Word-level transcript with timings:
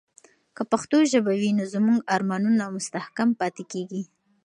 که 0.55 0.61
پښتو 0.71 0.97
ژبه 1.11 1.33
وي، 1.39 1.51
نو 1.59 1.63
زموږ 1.73 1.99
ارمانونه 2.15 2.63
مستحکم 2.75 3.29
پاتې 3.39 3.63
کیږي. 3.71 4.03